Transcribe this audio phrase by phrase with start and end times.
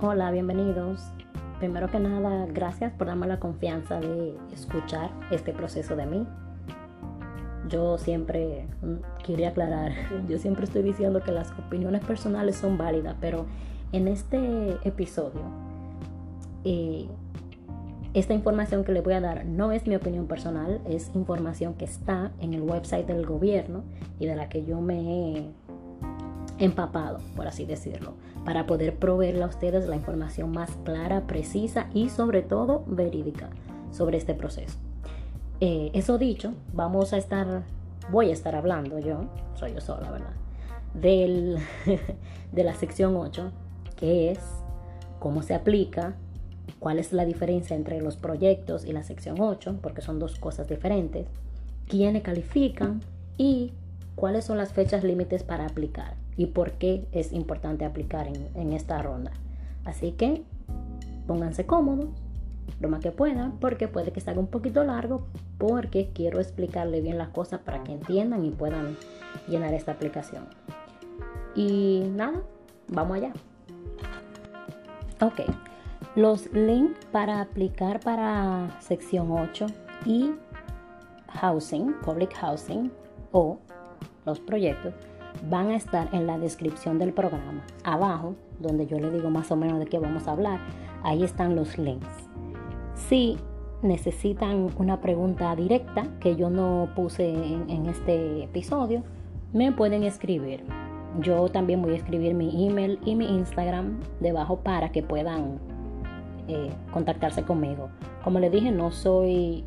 [0.00, 1.02] Hola, bienvenidos.
[1.58, 6.24] Primero que nada, gracias por darme la confianza de escuchar este proceso de mí.
[7.68, 9.90] Yo siempre mm, quería aclarar,
[10.28, 13.46] yo siempre estoy diciendo que las opiniones personales son válidas, pero
[13.90, 15.42] en este episodio,
[16.62, 17.08] eh,
[18.14, 21.86] esta información que le voy a dar no es mi opinión personal, es información que
[21.86, 23.82] está en el website del gobierno
[24.20, 25.50] y de la que yo me
[26.58, 32.08] empapado, por así decirlo, para poder proveerle a ustedes la información más clara, precisa y
[32.08, 33.50] sobre todo verídica
[33.90, 34.78] sobre este proceso.
[35.60, 37.62] Eh, eso dicho, vamos a estar,
[38.10, 40.32] voy a estar hablando yo, soy yo sola, ¿verdad?
[40.94, 41.58] Del,
[42.52, 43.52] de la sección 8,
[43.96, 44.40] que es
[45.18, 46.14] cómo se aplica,
[46.78, 50.68] cuál es la diferencia entre los proyectos y la sección 8, porque son dos cosas
[50.68, 51.26] diferentes,
[51.86, 53.00] quiénes califican
[53.36, 53.72] y
[54.14, 59.02] cuáles son las fechas límites para aplicar y por qué es importante aplicar en, esta
[59.02, 59.32] ronda.
[59.84, 60.44] Así que
[61.26, 62.08] pónganse cómodos
[62.80, 65.26] lo más que puedan porque puede que salga un poquito largo
[65.58, 68.96] porque quiero explicarle bien las cosas para que entiendan y puedan
[69.48, 70.46] llenar esta aplicación.
[71.56, 72.40] Y nada,
[72.86, 73.32] vamos allá.
[75.20, 75.40] Ok,
[76.14, 79.66] los links para aplicar para sección 8
[80.06, 80.34] y
[81.30, 82.92] housing, public housing
[83.32, 83.58] o
[84.24, 84.94] los proyectos
[85.48, 87.62] van a estar en la descripción del programa.
[87.84, 90.60] Abajo, donde yo le digo más o menos de qué vamos a hablar,
[91.02, 92.28] ahí están los links.
[92.94, 93.36] Si
[93.82, 99.02] necesitan una pregunta directa que yo no puse en, este episodio,
[99.52, 100.64] me pueden escribir.
[101.20, 105.58] Yo también voy a escribir mi email y mi Instagram debajo para que puedan
[106.48, 107.88] eh, contactarse conmigo.
[108.24, 109.64] Como les dije, no soy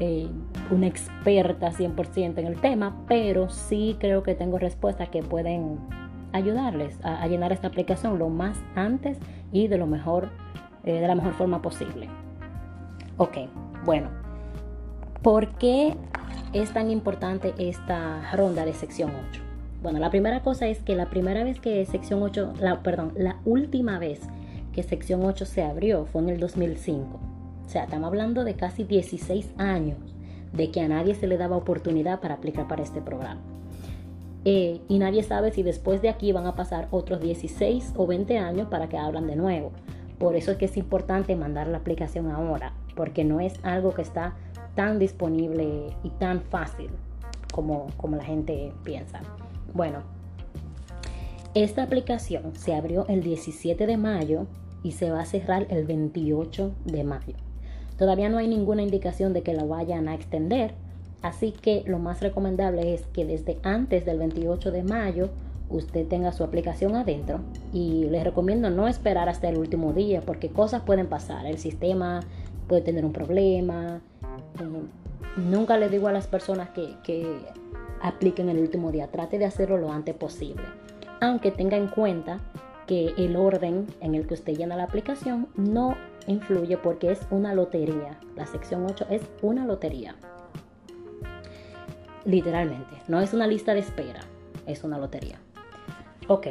[0.00, 0.28] Eh,
[0.70, 5.78] una experta 100% en el tema, pero sí creo que tengo respuestas que pueden
[6.32, 9.18] ayudarles a, llenar esta aplicación lo más antes
[9.50, 10.28] y de lo mejor,
[10.84, 12.08] eh, de la mejor forma posible.
[13.16, 13.38] Ok,
[13.84, 14.10] bueno,
[15.22, 15.96] ¿por qué
[16.52, 19.42] es tan importante esta ronda de sección 8?
[19.82, 23.38] Bueno, la primera cosa es que la primera vez que sección 8, la, perdón, la
[23.44, 24.20] última vez
[24.72, 27.37] que sección 8 se abrió fue en el 2005.
[27.68, 29.98] O sea, estamos hablando de casi 16 años
[30.54, 33.42] de que a nadie se le daba oportunidad para aplicar para este programa.
[34.46, 38.38] Eh, y nadie sabe si después de aquí van a pasar otros 16 o 20
[38.38, 39.72] años para que hablan de nuevo.
[40.18, 44.00] Por eso es que es importante mandar la aplicación ahora, porque no es algo que
[44.00, 44.34] está
[44.74, 46.88] tan disponible y tan fácil
[47.52, 49.20] como, como la gente piensa.
[49.74, 49.98] Bueno,
[51.52, 54.46] esta aplicación se abrió el 17 de mayo
[54.82, 57.34] y se va a cerrar el 28 de mayo.
[57.98, 60.72] Todavía no hay ninguna indicación de que la vayan a extender,
[61.20, 65.30] así que lo más recomendable es que desde antes del 28 de mayo
[65.68, 67.40] usted tenga su aplicación adentro.
[67.72, 72.20] Y les recomiendo no esperar hasta el último día porque cosas pueden pasar, el sistema
[72.68, 74.00] puede tener un problema.
[74.60, 77.26] Eh, nunca les digo a las personas que, que
[78.00, 80.62] apliquen el último día, trate de hacerlo lo antes posible,
[81.20, 82.38] aunque tenga en cuenta
[82.86, 85.96] que el orden en el que usted llena la aplicación no
[86.28, 88.20] influye porque es una lotería.
[88.36, 90.14] La sección 8 es una lotería.
[92.24, 94.20] Literalmente, no es una lista de espera,
[94.66, 95.38] es una lotería.
[96.28, 96.48] Ok.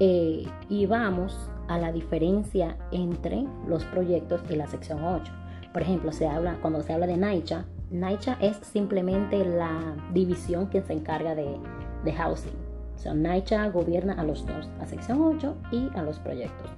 [0.00, 5.32] Eh, y vamos a la diferencia entre los proyectos y la sección 8.
[5.72, 10.82] Por ejemplo, se habla, cuando se habla de NAICHA, NAICHA es simplemente la división que
[10.82, 11.56] se encarga de,
[12.04, 12.56] de housing.
[12.96, 16.70] O sea, NAICHA gobierna a los dos, a sección 8 y a los proyectos.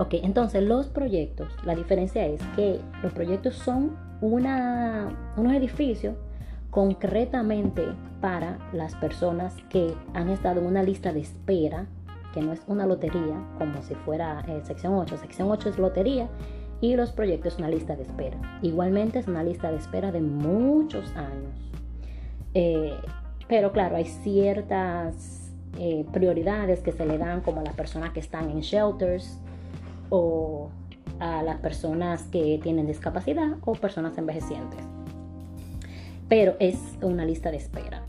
[0.00, 6.16] Ok, entonces los proyectos, la diferencia es que los proyectos son una, unos edificios
[6.70, 7.84] concretamente
[8.22, 11.84] para las personas que han estado en una lista de espera,
[12.32, 15.18] que no es una lotería, como si fuera eh, sección 8.
[15.18, 16.30] Sección 8 es lotería
[16.80, 18.38] y los proyectos es una lista de espera.
[18.62, 21.52] Igualmente es una lista de espera de muchos años.
[22.54, 22.96] Eh,
[23.48, 28.20] pero claro, hay ciertas eh, prioridades que se le dan como a las personas que
[28.20, 29.38] están en shelters,
[30.10, 30.70] o
[31.18, 34.80] a las personas que tienen discapacidad o personas envejecientes.
[36.28, 38.02] Pero es una lista de espera.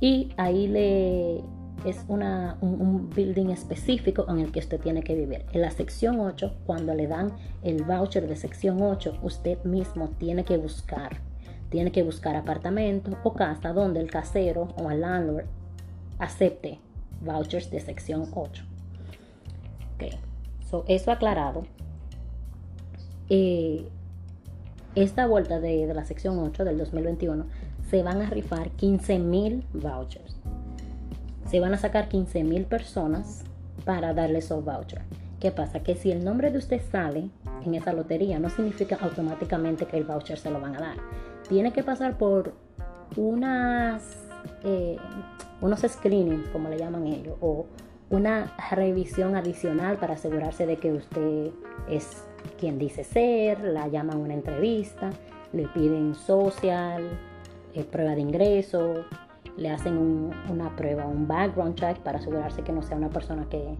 [0.00, 1.42] Y ahí le
[1.84, 5.44] es una, un, building específico en el que usted tiene que vivir.
[5.52, 10.44] En la sección 8, cuando le dan el voucher de sección 8, usted mismo tiene
[10.44, 11.20] que buscar.
[11.70, 15.46] Tiene que buscar apartamento o casa donde el casero o el landlord
[16.18, 16.80] acepte
[17.20, 18.64] vouchers de sección 8.
[19.94, 20.27] Okay
[20.86, 21.64] eso aclarado,
[24.94, 27.46] esta vuelta de, la sección 8 del 2021
[27.90, 30.36] se van a rifar 15 mil vouchers.
[31.46, 33.44] Se van a sacar 15 mil personas
[33.84, 35.04] para darle esos vouchers.
[35.40, 35.80] ¿Qué pasa?
[35.80, 37.30] Que si el nombre de usted sale
[37.64, 40.96] en esa lotería, no significa automáticamente que el voucher se lo van a dar.
[41.48, 42.54] Tiene que pasar por
[43.16, 44.02] unas,
[44.64, 44.96] eh,
[45.60, 47.66] unos screenings, como le llaman ellos, o
[48.10, 51.50] una revisión adicional para asegurarse de que usted
[51.88, 52.24] es
[52.58, 55.10] quien dice ser, la llaman a una entrevista,
[55.52, 57.02] le piden social,
[57.74, 59.04] eh, prueba de ingreso,
[59.56, 63.76] le hacen una prueba, un background check para asegurarse que no sea una persona que,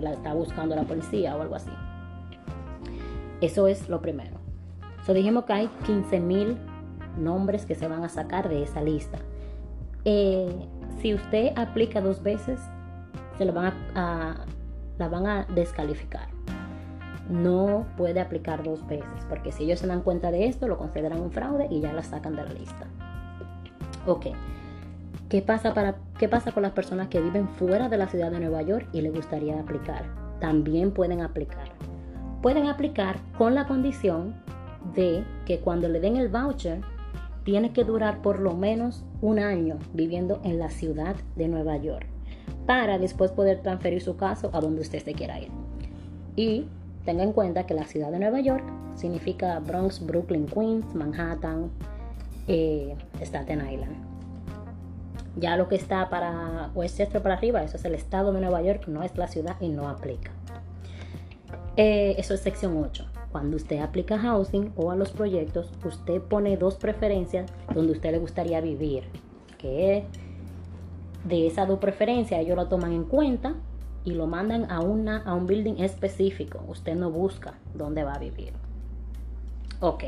[0.00, 1.70] la está buscando la policía o algo así.
[3.40, 4.38] Eso es lo primero.
[5.06, 6.56] So dijimos que hay 15.000
[7.18, 9.18] nombres que se van a sacar de esa lista.
[10.04, 10.66] Eh,
[11.00, 12.58] si usted aplica dos veces,
[13.38, 14.44] se lo van a,
[14.98, 16.28] la van a descalificar.
[17.28, 21.20] No puede aplicar dos veces, porque si ellos se dan cuenta de esto, lo consideran
[21.20, 22.86] un fraude y ya la sacan de la lista.
[24.06, 24.26] Ok.
[25.30, 28.40] ¿Qué pasa, para, ¿Qué pasa con las personas que viven fuera de la ciudad de
[28.40, 30.04] Nueva York y les gustaría aplicar?
[30.38, 31.68] También pueden aplicar.
[32.42, 34.34] Pueden aplicar con la condición
[34.94, 36.82] de que cuando le den el voucher,
[37.42, 42.13] tiene que durar por lo menos un año viviendo en la ciudad de Nueva York
[42.66, 45.48] para después poder transferir su caso a donde usted se quiera ir.
[46.36, 46.66] Y
[47.04, 48.64] tenga en cuenta que la ciudad de Nueva York
[48.96, 51.70] significa Bronx, Brooklyn, Queens, Manhattan,
[52.48, 53.96] eh, Staten Island.
[55.36, 58.86] Ya lo que está para Westchester para arriba, eso es el estado de Nueva York,
[58.86, 60.30] no es la ciudad y no aplica.
[61.76, 63.04] Eh, eso es sección 8.
[63.32, 68.18] Cuando usted aplica housing o a los proyectos, usted pone dos preferencias donde usted le
[68.18, 69.02] gustaría vivir,
[69.58, 70.04] que
[71.24, 73.54] de esas dos preferencias ellos lo toman en cuenta
[74.04, 76.62] y lo mandan a, una, a un building específico.
[76.68, 78.52] Usted no busca dónde va a vivir.
[79.80, 80.04] Ok,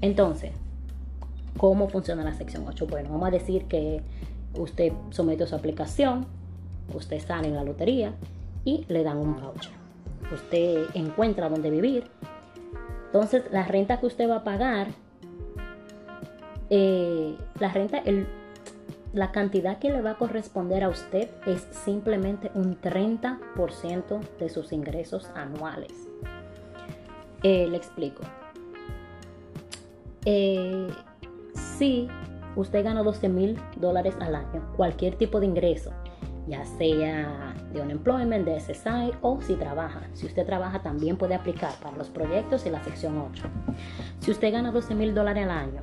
[0.00, 0.52] entonces,
[1.56, 2.86] ¿cómo funciona la sección 8?
[2.86, 4.02] Bueno, vamos a decir que
[4.58, 6.26] usted somete su aplicación,
[6.94, 8.14] usted sale en la lotería
[8.64, 9.72] y le dan un voucher.
[10.32, 12.04] Usted encuentra dónde vivir.
[13.06, 14.88] Entonces, la renta que usted va a pagar,
[16.70, 18.26] eh, la renta, el,
[19.12, 24.72] la cantidad que le va a corresponder a usted es simplemente un 30% de sus
[24.72, 25.92] ingresos anuales.
[27.42, 28.22] Eh, le explico.
[30.24, 30.88] Eh,
[31.52, 32.08] si
[32.56, 35.90] usted gana 12 mil dólares al año, cualquier tipo de ingreso,
[36.46, 40.08] ya sea de un employment, de SSI o si trabaja.
[40.14, 43.44] Si usted trabaja también puede aplicar para los proyectos y la sección 8.
[44.20, 45.82] Si usted gana 12 mil dólares al año,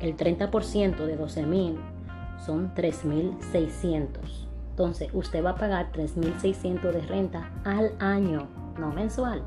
[0.00, 1.78] el 30% de 12 mil
[2.44, 4.46] son 3.600.
[4.70, 8.46] Entonces, usted va a pagar 3.600 de renta al año,
[8.78, 9.42] no mensual.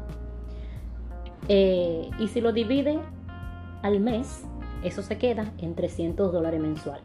[1.47, 2.99] Eh, y si lo divide
[3.83, 4.43] al mes,
[4.83, 7.01] eso se queda en 300 dólares mensual.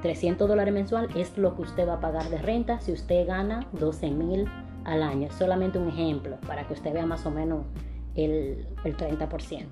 [0.00, 3.66] 300 dólares mensual es lo que usted va a pagar de renta si usted gana
[3.74, 4.48] 12.000
[4.84, 5.30] al año.
[5.32, 7.66] Solamente un ejemplo para que usted vea más o menos
[8.14, 9.66] el, el 30%.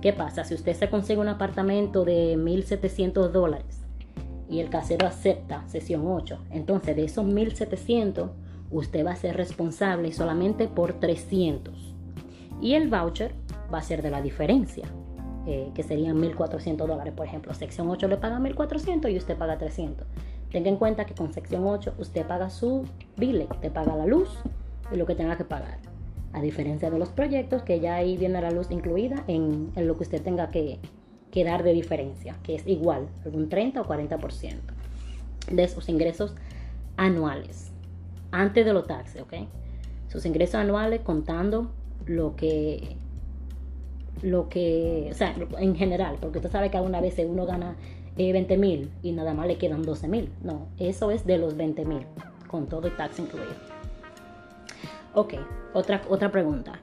[0.00, 0.44] ¿Qué pasa?
[0.44, 3.89] Si usted se consigue un apartamento de 1.700 dólares
[4.50, 6.38] y el casero acepta sesión 8.
[6.50, 8.30] Entonces de esos 1700
[8.70, 11.94] usted va a ser responsable solamente por 300.
[12.60, 13.32] Y el voucher
[13.72, 14.84] va a ser de la diferencia,
[15.46, 17.54] eh, que serían 1400 dólares, por ejemplo.
[17.54, 20.06] Sección 8 le paga 1400 y usted paga 300.
[20.50, 22.84] Tenga en cuenta que con sección 8 usted paga su
[23.16, 24.28] bile, te paga la luz
[24.92, 25.78] y lo que tenga que pagar.
[26.32, 30.02] A diferencia de los proyectos, que ya ahí viene la luz incluida en lo que
[30.02, 30.78] usted tenga que,
[31.30, 34.54] quedar de diferencia, que es igual, un 30 o 40%
[35.50, 36.34] de sus ingresos
[36.96, 37.70] anuales,
[38.30, 39.34] antes de los taxes, ¿ok?
[40.08, 41.70] Sus ingresos anuales contando
[42.06, 42.96] lo que,
[44.22, 47.76] lo que, o sea, en general, porque usted sabe que alguna vez uno gana
[48.16, 50.30] 20 eh, mil y nada más le quedan 12 mil.
[50.42, 52.06] No, eso es de los 20 mil,
[52.48, 53.54] con todo el tax incluido.
[55.14, 55.34] Ok,
[55.74, 56.80] otra, otra pregunta.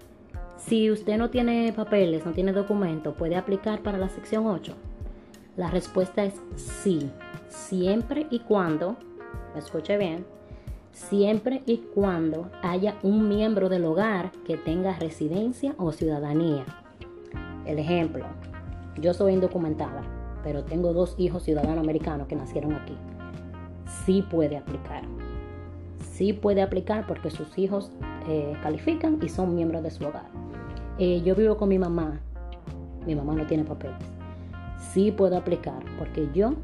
[0.58, 4.74] Si usted no tiene papeles, no tiene documento, ¿puede aplicar para la sección 8?
[5.56, 7.12] La respuesta es sí,
[7.48, 8.98] siempre y cuando,
[9.56, 10.26] escuche bien,
[10.92, 16.66] siempre y cuando haya un miembro del hogar que tenga residencia o ciudadanía.
[17.66, 18.26] El ejemplo,
[19.00, 20.02] yo soy indocumentada,
[20.44, 22.98] pero tengo dos hijos ciudadanos americanos que nacieron aquí.
[24.06, 25.04] Sí puede aplicar.
[26.00, 27.92] Sí puede aplicar porque sus hijos
[28.28, 30.47] eh, califican y son miembros de su hogar.
[31.00, 32.20] Eh, yo vivo con mi mamá,
[33.06, 33.98] mi mamá no tiene papeles.
[34.92, 36.56] Sí puedo aplicar porque yo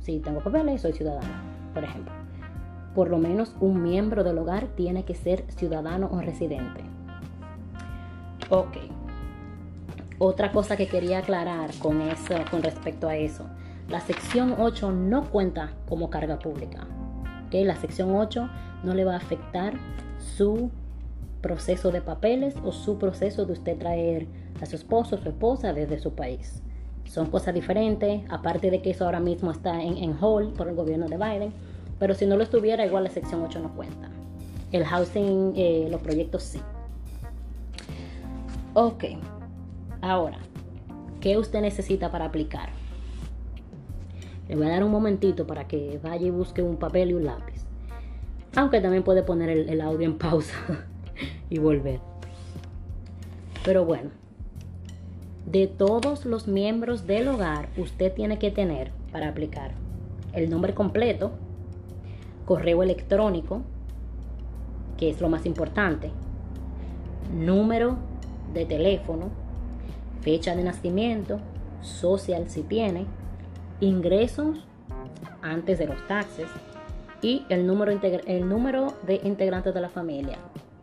[0.00, 1.42] sí tengo papeles y soy ciudadana,
[1.74, 2.14] por ejemplo.
[2.94, 6.82] Por lo menos un miembro del hogar tiene que ser ciudadano o residente.
[8.48, 8.76] Ok.
[10.18, 13.46] Otra cosa que quería aclarar con eso, con respecto a eso.
[13.88, 16.86] La sección 8 no cuenta como carga pública.
[17.50, 18.48] que La sección 8
[18.84, 19.74] no le va a afectar
[20.18, 20.70] su
[21.42, 24.26] proceso de papeles o su proceso de usted traer
[24.62, 26.62] a su esposo o su esposa desde su país.
[27.04, 30.74] Son cosas diferentes, aparte de que eso ahora mismo está en, en hold por el
[30.74, 31.52] gobierno de Biden,
[31.98, 34.08] pero si no lo estuviera, igual la sección 8 no cuenta.
[34.70, 36.60] El housing, eh, los proyectos sí.
[38.72, 39.04] Ok,
[40.00, 40.38] ahora,
[41.20, 42.70] ¿qué usted necesita para aplicar?
[44.48, 47.24] Le voy a dar un momentito para que vaya y busque un papel y un
[47.24, 47.62] lápiz.
[48.56, 50.54] Aunque también puede poner el audio en pausa
[51.50, 52.00] y volver.
[53.64, 54.10] Pero bueno,
[55.46, 59.72] de todos los miembros del hogar, usted tiene que tener para aplicar
[60.32, 61.32] el nombre completo,
[62.46, 63.62] correo electrónico,
[64.96, 66.10] que es lo más importante,
[67.34, 67.96] número
[68.54, 69.30] de teléfono,
[70.20, 71.38] fecha de nacimiento,
[71.80, 73.06] social si tiene,
[73.80, 74.64] ingresos
[75.42, 76.46] antes de los taxes
[77.20, 80.38] y el número, el número de integrantes de la familia.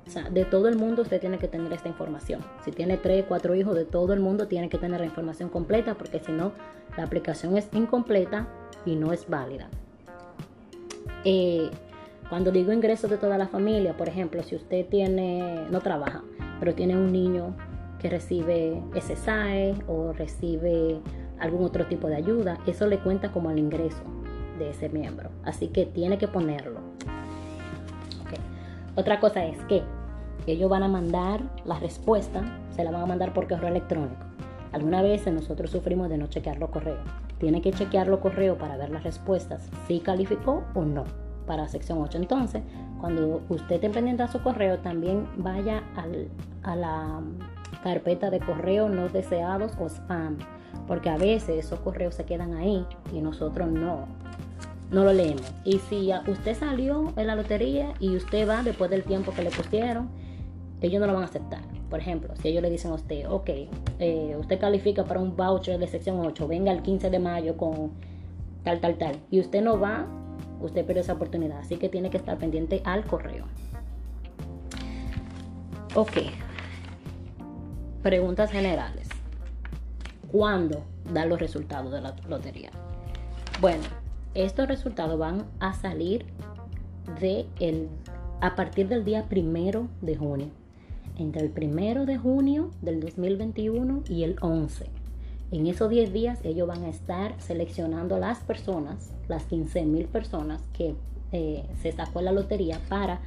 [0.09, 2.41] O sea, de todo el mundo usted tiene que tener esta información.
[2.65, 5.93] Si tiene tres, cuatro hijos, de todo el mundo tiene que tener la información completa
[5.93, 6.51] porque si no,
[6.97, 8.47] la aplicación es incompleta
[8.87, 9.69] y no es válida.
[11.25, 11.69] Eh,
[12.27, 16.23] cuando digo ingresos de toda la familia, por ejemplo, si usted tiene, no trabaja,
[16.59, 17.55] pero tiene un niño
[17.99, 21.01] que recibe SSI o recibe
[21.39, 24.01] algún otro tipo de ayuda, eso le cuenta como el ingreso
[24.57, 25.29] de ese miembro.
[25.43, 26.79] Así que tiene que ponerlo.
[28.95, 29.81] Otra cosa es que
[30.51, 32.41] ellos van a mandar la respuesta,
[32.75, 34.15] se la van a mandar por correo electrónico.
[34.71, 36.99] Alguna vez nosotros sufrimos de no chequear los correos.
[37.39, 41.05] Tiene que chequear los correos para ver las respuestas, si calificó o no
[41.47, 42.19] para sección 8.
[42.19, 42.61] Entonces,
[42.99, 45.81] cuando usted esté pendiente a su correo, también vaya
[46.63, 47.21] a la
[47.83, 50.37] carpeta de correo no deseados o spam,
[50.87, 54.07] porque a veces esos correos se quedan ahí y nosotros no,
[54.91, 55.51] no lo leemos.
[55.63, 59.49] Y si usted salió en la lotería y usted va después del tiempo que le
[59.49, 60.09] pusieron,
[60.81, 61.61] ellos no lo van a aceptar.
[61.89, 63.49] Por ejemplo, si ellos le dicen a usted, ok,
[63.99, 67.91] eh, usted califica para un voucher de sección 8, venga el 15 de mayo con
[68.63, 70.07] tal, tal, tal, y usted no va,
[70.61, 71.59] usted pierde esa oportunidad.
[71.59, 73.45] Así que tiene que estar pendiente al correo.
[75.95, 76.17] Ok.
[78.03, 79.09] Preguntas generales.
[80.31, 82.69] ¿Cuándo dan los resultados de la lotería?
[83.59, 83.83] Bueno,
[84.35, 86.25] estos resultados van a salir
[87.19, 87.89] de el,
[88.39, 90.47] a partir del día primero de junio
[91.17, 94.87] entre el primero de junio del 2021 y el 11.
[95.51, 100.61] En esos 10 días ellos van a estar seleccionando las personas, las 15 mil personas
[100.73, 100.95] que
[101.31, 103.19] eh, se sacó la lotería para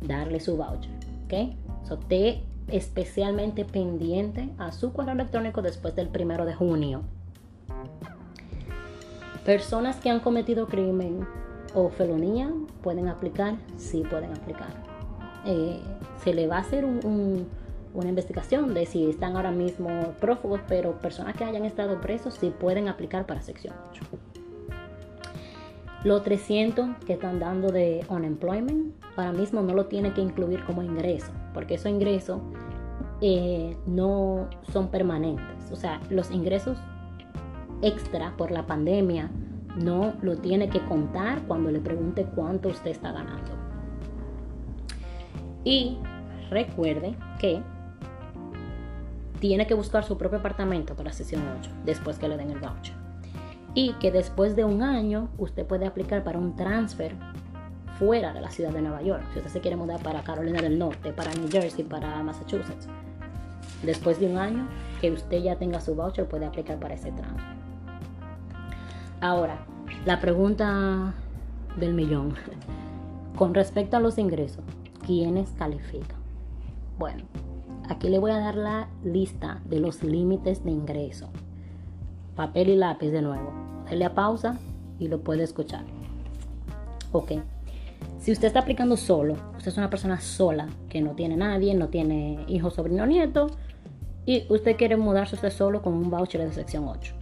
[0.00, 0.90] darle su voucher.
[1.26, 1.54] ¿Ok?
[1.86, 7.02] So, esté especialmente pendiente a su correo electrónico después del primero de junio.
[9.44, 11.26] Personas que han cometido crimen
[11.74, 14.87] o felonía pueden aplicar, sí pueden aplicar.
[15.44, 15.80] Eh,
[16.22, 21.36] se le va a hacer una investigación de si están ahora mismo prófugos, pero personas
[21.36, 24.02] que hayan estado presos sí pueden aplicar para sección 8.
[26.04, 30.82] Los 300 que están dando de unemployment, ahora mismo no lo tiene que incluir como
[30.82, 32.40] ingreso, porque esos ingresos
[33.20, 35.72] eh, no son permanentes.
[35.72, 36.78] O sea, los ingresos
[37.82, 39.30] extra por la pandemia
[39.82, 43.67] no lo tiene que contar cuando le pregunte cuánto usted está ganando.
[45.64, 45.98] Y
[46.50, 47.62] recuerde que
[49.40, 52.94] tiene que buscar su propio apartamento para sesión 8 después que le den el voucher.
[53.74, 57.14] Y que después de un año usted puede aplicar para un transfer
[57.98, 59.22] fuera de la ciudad de Nueva York.
[59.32, 62.88] Si usted se quiere mudar para Carolina del Norte, para New Jersey, para Massachusetts.
[63.82, 64.66] Después de un año
[65.00, 67.58] que usted ya tenga su voucher puede aplicar para ese transfer.
[69.20, 69.58] Ahora,
[70.04, 71.12] la pregunta
[71.76, 72.34] del millón.
[73.36, 74.64] Con respecto a los ingresos,
[75.08, 76.18] ¿quiénes califican?
[76.98, 77.24] Bueno,
[77.88, 81.30] aquí le voy a dar la lista de los límites de ingreso.
[82.36, 83.50] Papel y lápiz de nuevo.
[83.86, 84.58] Dale a pausa
[84.98, 85.86] y lo puede escuchar.
[87.12, 87.32] Ok.
[88.18, 91.88] Si usted está aplicando solo, usted es una persona sola, que no tiene nadie, no
[91.88, 93.46] tiene hijo, sobrino, nieto,
[94.26, 97.14] y usted quiere mudarse usted solo con un voucher de sección 8.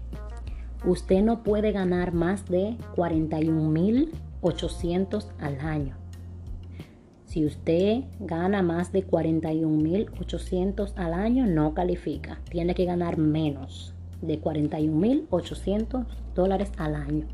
[0.87, 5.95] Usted no puede ganar más de 41.800 al año.
[7.37, 12.41] Si usted gana más de 41.800 al año, no califica.
[12.49, 17.27] Tiene que ganar menos de 41.800 dólares al año.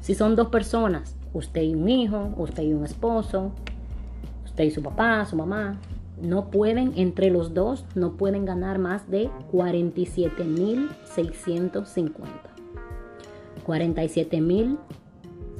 [0.00, 3.52] Si son dos personas, usted y un hijo, usted y un esposo,
[4.46, 5.78] usted y su papá, su mamá,
[6.18, 12.14] no pueden, entre los dos, no pueden ganar más de 47.650.
[13.66, 14.78] 47.650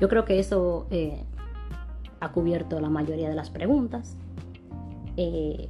[0.00, 1.24] yo creo que eso eh,
[2.20, 4.16] ha cubierto la mayoría de las preguntas.
[5.16, 5.68] Eh,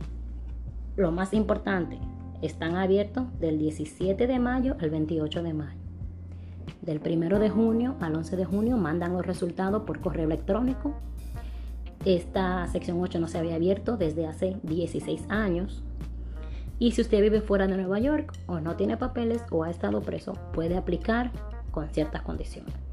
[0.97, 1.99] lo más importante,
[2.41, 5.81] están abiertos del 17 de mayo al 28 de mayo.
[6.83, 10.95] Del 1 de junio al 11 de junio mandan los resultados por correo electrónico.
[12.05, 15.83] Esta sección 8 no se había abierto desde hace 16 años.
[16.79, 20.03] Y si usted vive fuera de Nueva York o no tiene papeles o ha estado
[20.03, 21.33] preso, puede aplicar
[21.71, 22.84] con ciertas condiciones.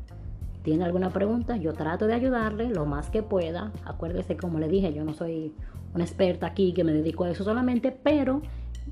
[0.63, 1.57] ¿Tiene alguna pregunta?
[1.57, 3.71] Yo trato de ayudarle lo más que pueda.
[3.85, 5.53] Acuérdese, como le dije, yo no soy
[5.93, 8.41] una experta aquí que me dedico a eso solamente, pero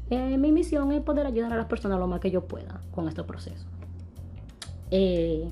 [0.10, 3.08] eh, mi misión es poder ayudar a las personas lo más que yo pueda con
[3.08, 3.68] este proceso.
[4.92, 5.48] Eh,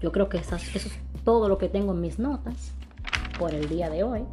[0.00, 2.74] yo creo que eso es todo lo que tengo en mis notas
[3.38, 4.24] por el día de hoy.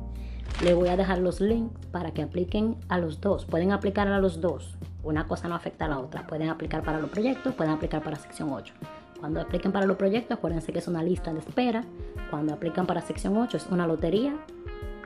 [0.63, 3.45] Le voy a dejar los links para que apliquen a los dos.
[3.45, 4.77] Pueden aplicar a los dos.
[5.03, 6.27] Una cosa no afecta a la otra.
[6.27, 8.73] Pueden aplicar para los proyectos, pueden aplicar para sección 8.
[9.19, 11.83] Cuando apliquen para los proyectos, acuérdense que es una lista de espera.
[12.29, 14.35] Cuando aplican para sección 8 es una lotería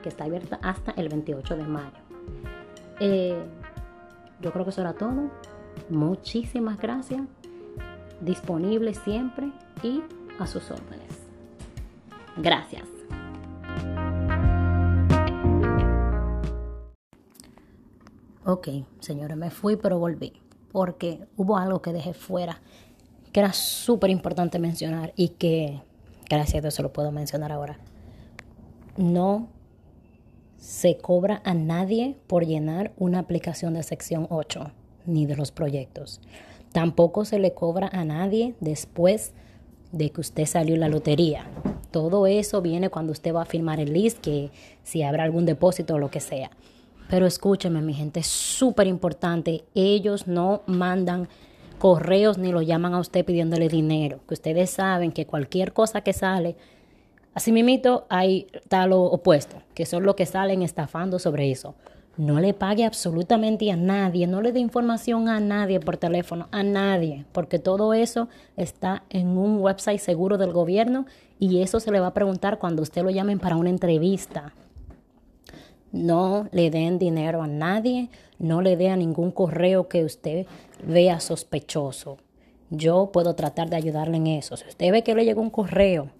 [0.02, 1.98] que está abierta hasta el 28 de mayo.
[2.98, 3.42] Eh,
[4.40, 5.30] yo creo que eso era todo.
[5.88, 7.22] Muchísimas gracias.
[8.20, 10.02] Disponible siempre y
[10.38, 11.08] a sus órdenes.
[12.36, 12.84] Gracias.
[18.44, 18.68] Ok,
[18.98, 20.32] señores, me fui pero volví
[20.72, 22.60] porque hubo algo que dejé fuera
[23.32, 25.80] que era súper importante mencionar y que,
[26.28, 27.78] gracias a Dios, se lo puedo mencionar ahora.
[28.96, 29.48] No
[30.56, 34.72] se cobra a nadie por llenar una aplicación de sección 8
[35.06, 36.20] ni de los proyectos.
[36.72, 39.32] Tampoco se le cobra a nadie después
[39.92, 41.46] de que usted salió la lotería.
[41.90, 44.50] Todo eso viene cuando usted va a firmar el list, que
[44.84, 46.50] si habrá algún depósito o lo que sea.
[47.08, 49.64] Pero escúcheme, mi gente, es súper importante.
[49.74, 51.28] Ellos no mandan
[51.80, 54.20] correos ni lo llaman a usted pidiéndole dinero.
[54.28, 56.54] Que ustedes saben que cualquier cosa que sale
[57.32, 61.74] Así mismito hay tal lo opuesto, que son los que salen estafando sobre eso.
[62.16, 66.64] No le pague absolutamente a nadie, no le dé información a nadie por teléfono, a
[66.64, 71.06] nadie, porque todo eso está en un website seguro del gobierno
[71.38, 74.52] y eso se le va a preguntar cuando usted lo llamen para una entrevista.
[75.92, 80.46] No le den dinero a nadie, no le dé a ningún correo que usted
[80.84, 82.18] vea sospechoso.
[82.70, 84.56] Yo puedo tratar de ayudarle en eso.
[84.56, 86.10] Si usted ve que le llegó un correo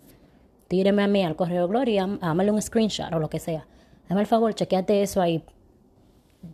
[0.71, 3.67] tíreme a mí al correo Gloria, hámale un screenshot o lo que sea.
[4.09, 5.43] Dame el favor, chequeate eso ahí.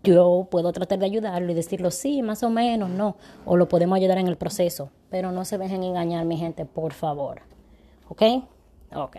[0.03, 3.17] Yo puedo tratar de ayudarlo y decirlo sí, más o menos, no.
[3.45, 4.89] O lo podemos ayudar en el proceso.
[5.11, 7.43] Pero no se dejen engañar, mi gente, por favor.
[8.09, 8.23] ¿Ok?
[8.95, 9.17] Ok.